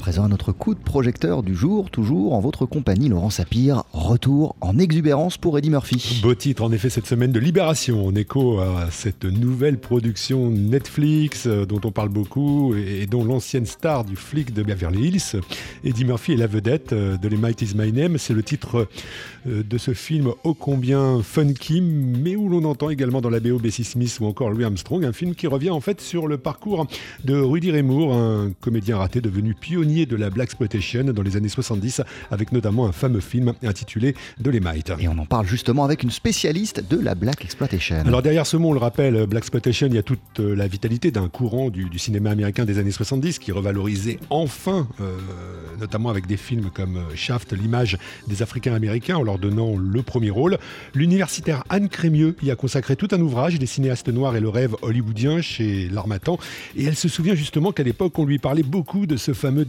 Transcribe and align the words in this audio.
présent 0.00 0.24
à 0.24 0.28
notre 0.28 0.52
coup 0.52 0.74
de 0.74 0.80
projecteur 0.80 1.42
du 1.42 1.54
jour, 1.54 1.90
toujours 1.90 2.32
en 2.32 2.40
votre 2.40 2.64
compagnie, 2.64 3.10
Laurent 3.10 3.28
Sapir. 3.28 3.84
Retour 3.92 4.56
en 4.62 4.78
exubérance 4.78 5.36
pour 5.36 5.58
Eddie 5.58 5.68
Murphy. 5.68 6.20
Beau 6.22 6.34
titre 6.34 6.64
en 6.64 6.72
effet 6.72 6.88
cette 6.88 7.06
semaine 7.06 7.32
de 7.32 7.38
Libération, 7.38 8.06
en 8.06 8.14
écho 8.14 8.60
à 8.60 8.90
cette 8.90 9.24
nouvelle 9.24 9.78
production 9.78 10.50
Netflix 10.50 11.46
euh, 11.46 11.66
dont 11.66 11.82
on 11.84 11.92
parle 11.92 12.08
beaucoup 12.08 12.74
et 12.74 13.06
dont 13.06 13.24
l'ancienne 13.24 13.66
star 13.66 14.04
du 14.04 14.16
flic 14.16 14.54
de 14.54 14.62
Beverly 14.62 15.08
Hills, 15.08 15.42
Eddie 15.84 16.06
Murphy 16.06 16.32
est 16.32 16.38
la 16.38 16.46
vedette 16.46 16.94
euh, 16.94 17.18
de 17.18 17.28
Les 17.28 17.36
Might 17.36 17.60
Is 17.60 17.74
My 17.76 17.92
Name. 17.92 18.16
C'est 18.16 18.34
le 18.34 18.42
titre 18.42 18.88
euh, 19.46 19.62
de 19.62 19.78
ce 19.78 19.92
film 19.92 20.32
ô 20.44 20.54
combien 20.54 21.22
funky, 21.22 21.82
mais 21.82 22.36
où 22.36 22.48
l'on 22.48 22.64
entend 22.64 22.88
également 22.88 23.20
dans 23.20 23.30
la 23.30 23.40
BO 23.40 23.58
Bessie 23.58 23.84
Smith 23.84 24.16
ou 24.22 24.26
encore 24.26 24.48
Louis 24.48 24.64
Armstrong, 24.64 25.04
un 25.04 25.12
film 25.12 25.34
qui 25.34 25.46
revient 25.46 25.70
en 25.70 25.80
fait 25.80 26.00
sur 26.00 26.26
le 26.26 26.38
parcours 26.38 26.86
de 27.24 27.34
Rudy 27.34 27.70
Raymour, 27.70 28.14
un 28.14 28.52
comédien 28.62 28.96
raté 28.96 29.20
devenu 29.20 29.54
pionnier 29.54 29.89
de 29.90 30.16
la 30.16 30.30
Black 30.30 30.50
Exploitation 30.50 31.04
dans 31.04 31.22
les 31.22 31.36
années 31.36 31.48
70, 31.48 32.02
avec 32.30 32.52
notamment 32.52 32.86
un 32.86 32.92
fameux 32.92 33.20
film 33.20 33.52
intitulé 33.62 34.14
Dolemite. 34.38 34.92
Et 34.98 35.08
on 35.08 35.18
en 35.18 35.26
parle 35.26 35.46
justement 35.46 35.84
avec 35.84 36.02
une 36.02 36.10
spécialiste 36.10 36.84
de 36.88 36.98
la 36.98 37.14
Black 37.14 37.44
Exploitation. 37.44 37.96
Alors 38.06 38.22
derrière 38.22 38.46
ce 38.46 38.56
mot, 38.56 38.70
on 38.70 38.72
le 38.72 38.78
rappelle, 38.78 39.26
Black 39.26 39.42
Exploitation, 39.42 39.88
il 39.88 39.94
y 39.94 39.98
a 39.98 40.02
toute 40.02 40.20
euh, 40.38 40.54
la 40.54 40.68
vitalité 40.68 41.10
d'un 41.10 41.28
courant 41.28 41.70
du, 41.70 41.86
cinéma 41.98 42.30
américain 42.30 42.64
des 42.64 42.78
années 42.78 42.90
70 42.90 43.38
qui 43.38 43.52
revalorisait 43.52 44.18
enfin, 44.30 44.88
euh, 45.00 45.18
notamment 45.80 46.08
avec 46.08 46.26
des 46.26 46.36
films 46.36 46.70
comme 46.72 46.96
euh, 46.96 47.14
Shaft, 47.14 47.52
l'image 47.52 47.98
des 48.28 48.42
Africains 48.42 48.74
américains 48.74 49.16
en 49.16 49.22
leur 49.22 49.38
donnant 49.38 49.76
le 49.76 50.02
premier 50.02 50.30
rôle. 50.30 50.58
L'universitaire 50.94 51.64
Anne 51.68 51.88
Crémieux 51.88 52.36
y 52.42 52.50
a 52.50 52.56
consacré 52.56 52.96
tout 52.96 53.08
un 53.12 53.20
ouvrage 53.20 53.58
des 53.58 53.66
cinéastes 53.66 54.08
noirs 54.08 54.36
et 54.36 54.40
le 54.40 54.48
rêve 54.48 54.76
hollywoodien 54.82 55.40
chez 55.40 55.88
L'Armatan. 55.88 56.38
Et 56.76 56.84
elle 56.84 56.96
se 56.96 57.08
souvient 57.08 57.34
justement 57.34 57.72
qu'à 57.72 57.82
l'époque, 57.82 58.18
on 58.18 58.24
lui 58.24 58.38
parlait 58.38 58.62
beaucoup 58.62 59.06
de 59.06 59.16
ce 59.16 59.32
fameux 59.32 59.64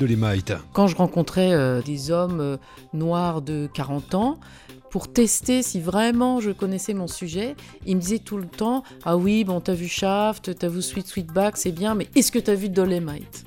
Quand 0.74 0.88
je 0.88 0.96
rencontrais 0.96 1.54
euh, 1.54 1.82
des 1.82 2.12
hommes 2.12 2.40
euh, 2.40 2.58
noirs 2.94 3.42
de 3.42 3.70
40 3.74 4.16
ans, 4.16 4.40
pour 4.90 5.12
tester 5.12 5.64
si 5.64 5.80
vraiment 5.80 6.42
je 6.42 6.52
connaissais 6.52 6.94
mon 6.94 7.08
sujet, 7.08 7.56
ils 7.86 7.96
me 7.96 8.02
disaient 8.02 8.20
tout 8.20 8.38
le 8.38 8.48
temps 8.48 8.84
Ah 9.06 9.16
oui, 9.16 9.44
bon, 9.44 9.62
t'as 9.62 9.74
vu 9.74 9.88
Shaft, 9.88 10.58
t'as 10.58 10.68
vu 10.68 10.82
Sweet 10.82 11.08
Sweetback, 11.08 11.58
c'est 11.58 11.72
bien, 11.72 11.96
mais 11.96 12.08
est-ce 12.16 12.32
que 12.32 12.40
t'as 12.40 12.56
vu 12.56 12.70
Dolemite 12.70 13.46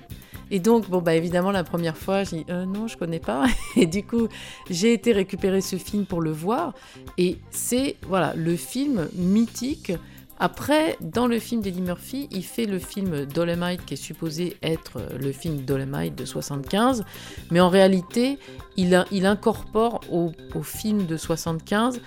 et 0.51 0.61
donc, 0.61 0.89
bon, 0.89 1.01
bah, 1.01 1.15
évidemment, 1.15 1.51
la 1.51 1.65
première 1.65 1.97
fois, 1.97 2.23
j'ai 2.23 2.37
dit 2.37 2.45
euh, 2.51 2.65
non, 2.65 2.87
je 2.87 2.97
connais 2.97 3.19
pas. 3.19 3.47
Et 3.77 3.87
du 3.87 4.05
coup, 4.05 4.29
j'ai 4.71 4.93
été 4.93 5.13
récupérer 5.13 5.61
ce 5.61 5.77
film 5.77 6.05
pour 6.05 6.21
le 6.21 6.31
voir. 6.31 6.75
Et 7.19 7.39
c'est, 7.51 7.97
voilà, 8.07 8.35
le 8.37 8.55
film 8.55 9.09
mythique 9.15 9.93
après, 10.39 10.97
dans 11.01 11.27
le 11.27 11.39
film 11.39 11.61
d'Eddie 11.61 11.81
Murphy, 11.81 12.29
il 12.33 12.45
fait 12.45 12.67
le 12.67 12.79
film 12.79 13.25
Dolomite 13.25 13.85
qui 13.85 13.95
est 13.95 13.99
supposé 13.99 14.57
être 14.63 15.01
le 15.19 15.33
film 15.33 15.59
Dolomite 15.65 16.17
de 16.17 16.25
75, 16.25 17.05
mais 17.51 17.61
en 17.61 17.69
réalité, 17.69 18.39
il, 18.77 18.95
incorpore 19.27 20.01
au, 20.11 20.33
film 20.63 21.07
de 21.07 21.17
75 21.17 22.01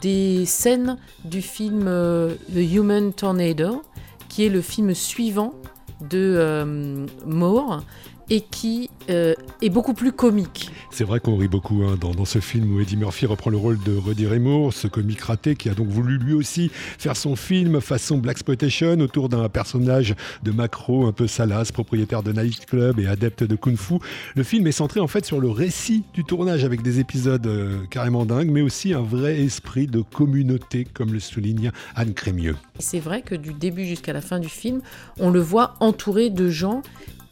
des 0.00 0.44
scènes 0.44 0.98
du 1.24 1.40
film 1.40 1.84
euh, 1.86 2.34
The 2.52 2.74
Human 2.74 3.12
Tornado, 3.12 3.82
qui 4.28 4.44
est 4.44 4.50
le 4.50 4.60
film 4.60 4.94
suivant 4.94 5.54
de 6.02 6.34
euh, 6.36 7.06
Moore 7.26 7.82
et 8.28 8.40
qui 8.42 8.90
euh, 9.10 9.34
est 9.60 9.70
beaucoup 9.70 9.94
plus 9.94 10.12
comique. 10.12 10.70
C'est 10.92 11.04
vrai 11.04 11.20
qu'on 11.20 11.36
rit 11.36 11.48
beaucoup 11.48 11.84
hein, 11.84 11.96
dans, 12.00 12.24
ce 12.24 12.40
film 12.40 12.74
où 12.74 12.80
Eddie 12.80 12.96
Murphy 12.96 13.24
reprend 13.24 13.50
le 13.50 13.56
rôle 13.56 13.78
de 13.84 13.96
Rudy 13.96 14.26
Raymour, 14.26 14.72
ce 14.72 14.88
comique 14.88 15.20
raté 15.20 15.54
qui 15.54 15.68
a 15.68 15.74
donc 15.74 15.86
voulu 15.88 16.18
lui 16.18 16.34
aussi 16.34 16.70
faire 16.72 17.16
son 17.16 17.36
film 17.36 17.80
façon 17.80 18.18
Black 18.18 18.40
Exploitation 18.40 18.98
autour 19.00 19.28
d'un 19.28 19.48
personnage 19.48 20.14
de 20.42 20.50
macro 20.50 21.06
un 21.06 21.12
peu 21.12 21.26
salace, 21.26 21.72
propriétaire 21.72 22.22
de 22.22 22.32
nightclub 22.32 22.98
et 22.98 23.06
adepte 23.06 23.44
de 23.44 23.54
kung-fu. 23.54 23.94
Le 24.34 24.42
film 24.42 24.66
est 24.66 24.72
centré 24.72 25.00
en 25.00 25.06
fait 25.06 25.24
sur 25.24 25.40
le 25.40 25.50
récit 25.50 26.04
du 26.14 26.24
tournage 26.24 26.64
avec 26.64 26.82
des 26.82 27.00
épisodes 27.00 27.46
euh, 27.46 27.84
carrément 27.90 28.24
dingues, 28.24 28.50
mais 28.50 28.62
aussi 28.62 28.92
un 28.94 29.02
vrai 29.02 29.40
esprit 29.40 29.86
de 29.86 30.00
communauté, 30.00 30.86
comme 30.92 31.12
le 31.12 31.20
souligne 31.20 31.70
Anne 31.94 32.14
Crémieux. 32.14 32.56
C'est 32.78 33.00
vrai 33.00 33.22
que 33.22 33.34
du 33.34 33.52
début 33.52 33.84
jusqu'à 33.84 34.12
la 34.12 34.20
fin 34.20 34.38
du 34.38 34.48
film, 34.48 34.80
on 35.18 35.30
le 35.30 35.40
voit 35.40 35.74
entouré 35.80 36.30
de 36.30 36.48
gens 36.48 36.82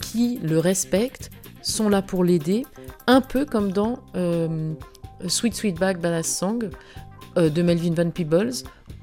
qui 0.00 0.38
le 0.42 0.58
respectent, 0.58 1.30
sont 1.62 1.88
là 1.88 2.02
pour 2.02 2.24
l'aider, 2.24 2.64
un 3.06 3.20
peu 3.20 3.44
comme 3.44 3.72
dans 3.72 3.98
euh, 4.14 4.74
Sweet 5.26 5.54
Sweetback 5.54 6.00
Badass 6.00 6.26
Song 6.26 6.70
euh, 7.36 7.50
de 7.50 7.62
Melvin 7.62 7.94
Van 7.94 8.10
Peebles, 8.10 8.52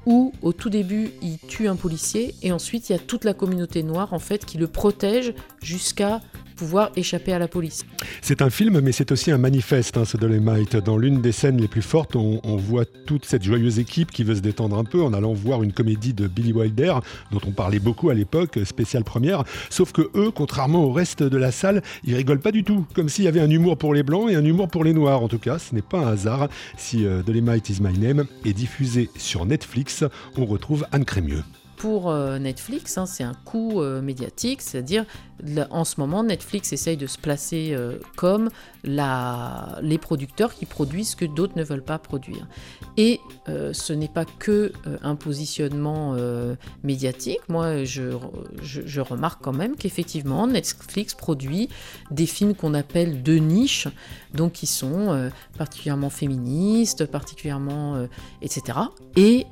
où 0.06 0.32
au 0.42 0.52
tout 0.52 0.70
début 0.70 1.10
il 1.22 1.38
tue 1.38 1.68
un 1.68 1.76
policier 1.76 2.34
et 2.42 2.52
ensuite 2.52 2.88
il 2.88 2.92
y 2.92 2.96
a 2.96 2.98
toute 2.98 3.24
la 3.24 3.34
communauté 3.34 3.82
noire 3.82 4.12
en 4.12 4.18
fait 4.18 4.44
qui 4.44 4.56
le 4.56 4.68
protège 4.68 5.34
jusqu'à 5.62 6.20
pouvoir 6.56 6.90
échapper 6.96 7.32
à 7.32 7.38
la 7.38 7.48
police. 7.48 7.84
C'est 8.22 8.42
un 8.42 8.50
film, 8.50 8.80
mais 8.80 8.92
c'est 8.92 9.12
aussi 9.12 9.30
un 9.30 9.38
manifeste, 9.38 9.96
hein, 9.96 10.04
ce 10.04 10.16
Dolemite. 10.16 10.76
Dans 10.76 10.96
l'une 10.96 11.20
des 11.20 11.32
scènes 11.32 11.60
les 11.60 11.68
plus 11.68 11.82
fortes, 11.82 12.16
on, 12.16 12.40
voit 12.56 12.86
toute 12.86 13.26
cette 13.26 13.44
joyeuse 13.44 13.78
équipe 13.78 14.10
qui 14.10 14.24
veut 14.24 14.34
se 14.34 14.40
détendre 14.40 14.78
un 14.78 14.84
peu 14.84 15.02
en 15.02 15.12
allant 15.12 15.34
voir 15.34 15.62
une 15.62 15.72
comédie 15.72 16.14
de 16.14 16.26
Billy 16.26 16.52
Wilder, 16.52 16.94
dont 17.30 17.40
on 17.46 17.50
parlait 17.50 17.78
beaucoup 17.78 18.08
à 18.10 18.14
l'époque, 18.14 18.58
spéciale 18.64 19.04
première. 19.04 19.44
Sauf 19.70 19.92
que 19.92 20.10
eux, 20.14 20.30
contrairement 20.34 20.84
au 20.84 20.92
reste 20.92 21.22
de 21.22 21.36
la 21.36 21.52
salle, 21.52 21.82
ils 22.04 22.14
rigolent 22.14 22.40
pas 22.40 22.52
du 22.52 22.64
tout. 22.64 22.86
Comme 22.94 23.08
s'il 23.08 23.24
y 23.24 23.28
avait 23.28 23.40
un 23.40 23.50
humour 23.50 23.76
pour 23.76 23.94
les 23.94 24.02
blancs 24.02 24.30
et 24.30 24.34
un 24.34 24.44
humour 24.44 24.68
pour 24.68 24.84
les 24.84 24.94
noirs. 24.94 25.22
En 25.22 25.28
tout 25.28 25.38
cas, 25.38 25.58
ce 25.58 25.74
n'est 25.74 25.82
pas 25.82 25.98
un 25.98 26.12
hasard. 26.12 26.48
Si 26.76 27.06
euh, 27.06 27.22
Dolemite 27.22 27.68
is 27.68 27.80
My 27.80 27.96
Name 27.96 28.24
est 28.44 28.54
diffusé 28.54 29.10
sur 29.16 29.44
Netflix, 29.44 30.04
on 30.36 30.46
retrouve 30.46 30.86
Anne 30.92 31.04
Crémieux 31.04 31.44
pour 31.76 32.10
euh, 32.10 32.38
Netflix, 32.38 32.98
hein, 32.98 33.06
c'est 33.06 33.22
un 33.22 33.34
coup 33.44 33.80
euh, 33.80 34.00
médiatique, 34.00 34.62
c'est-à-dire 34.62 35.04
en 35.70 35.84
ce 35.84 36.00
moment 36.00 36.24
Netflix 36.24 36.72
essaye 36.72 36.96
de 36.96 37.06
se 37.06 37.18
placer 37.18 37.72
euh, 37.72 37.98
comme 38.16 38.48
les 38.84 39.98
producteurs 39.98 40.54
qui 40.54 40.64
produisent 40.64 41.10
ce 41.10 41.16
que 41.16 41.26
d'autres 41.26 41.52
ne 41.56 41.62
veulent 41.62 41.84
pas 41.84 41.98
produire. 41.98 42.46
Et 42.96 43.20
ce 43.46 43.92
n'est 43.92 44.08
pas 44.08 44.24
que 44.24 44.72
un 45.02 45.16
positionnement 45.16 46.16
médiatique. 46.84 47.40
Moi, 47.48 47.84
je, 47.84 48.12
je, 48.62 49.00
remarque 49.00 49.42
quand 49.42 49.52
même 49.52 49.76
qu'effectivement 49.76 50.46
Netflix 50.46 51.14
produit 51.14 51.68
des 52.10 52.26
films 52.26 52.54
qu'on 52.54 52.72
appelle 52.72 53.22
de 53.22 53.34
niche, 53.34 53.88
donc 54.32 54.52
qui 54.52 54.66
sont 54.66 55.30
particulièrement 55.58 56.10
féministes, 56.10 57.04
particulièrement 57.04 58.06
etc. 58.40 58.78
Et 59.16 59.46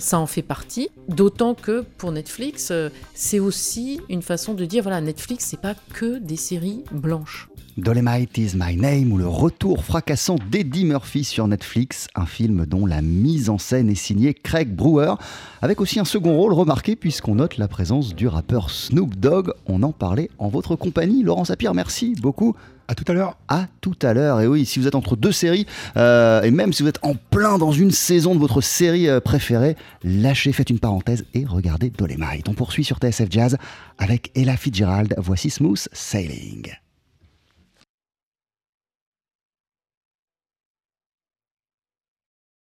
ça 0.00 0.18
en 0.18 0.26
fait 0.26 0.42
partie, 0.42 0.90
d'autant 1.08 1.54
que 1.54 1.69
pour 1.98 2.12
Netflix, 2.12 2.70
euh, 2.70 2.88
c'est 3.14 3.38
aussi 3.38 4.00
une 4.08 4.22
façon 4.22 4.54
de 4.54 4.64
dire 4.64 4.82
voilà, 4.82 5.00
Netflix, 5.00 5.46
c'est 5.46 5.60
pas 5.60 5.74
que 5.94 6.18
des 6.18 6.36
séries 6.36 6.84
blanches. 6.92 7.48
Dolemite 7.80 8.36
is 8.36 8.52
My 8.54 8.76
Name 8.76 9.12
ou 9.12 9.16
le 9.16 9.26
retour 9.26 9.84
fracassant 9.84 10.36
d'Eddie 10.50 10.84
Murphy 10.84 11.24
sur 11.24 11.48
Netflix, 11.48 12.08
un 12.14 12.26
film 12.26 12.66
dont 12.66 12.84
la 12.84 13.00
mise 13.00 13.48
en 13.48 13.58
scène 13.58 13.88
est 13.88 13.94
signée 13.94 14.34
Craig 14.34 14.68
Brewer, 14.68 15.14
avec 15.62 15.80
aussi 15.80 15.98
un 15.98 16.04
second 16.04 16.36
rôle 16.36 16.52
remarqué 16.52 16.96
puisqu'on 16.96 17.36
note 17.36 17.56
la 17.58 17.68
présence 17.68 18.14
du 18.14 18.28
rappeur 18.28 18.70
Snoop 18.70 19.16
Dogg. 19.16 19.52
On 19.66 19.82
en 19.82 19.92
parlait 19.92 20.30
en 20.38 20.48
votre 20.48 20.76
compagnie. 20.76 21.22
Laurent 21.22 21.44
Sapir, 21.44 21.74
merci 21.74 22.14
beaucoup. 22.20 22.54
À 22.86 22.94
tout 22.94 23.04
à 23.08 23.14
l'heure. 23.14 23.38
À 23.48 23.66
tout 23.80 23.96
à 24.02 24.12
l'heure. 24.14 24.40
Et 24.40 24.46
oui, 24.46 24.66
si 24.66 24.78
vous 24.78 24.86
êtes 24.86 24.94
entre 24.94 25.16
deux 25.16 25.32
séries, 25.32 25.66
euh, 25.96 26.42
et 26.42 26.50
même 26.50 26.72
si 26.72 26.82
vous 26.82 26.88
êtes 26.88 26.98
en 27.02 27.14
plein 27.14 27.56
dans 27.56 27.72
une 27.72 27.92
saison 27.92 28.34
de 28.34 28.40
votre 28.40 28.60
série 28.60 29.08
euh, 29.08 29.20
préférée, 29.20 29.76
lâchez, 30.02 30.52
faites 30.52 30.70
une 30.70 30.80
parenthèse 30.80 31.24
et 31.34 31.44
regardez 31.46 31.90
Dolemite. 31.90 32.48
On 32.48 32.54
poursuit 32.54 32.84
sur 32.84 32.98
TSF 32.98 33.28
Jazz 33.30 33.56
avec 33.98 34.32
Ella 34.34 34.56
Fitzgerald. 34.56 35.14
Voici 35.18 35.50
Smooth 35.50 35.88
Sailing. 35.92 36.72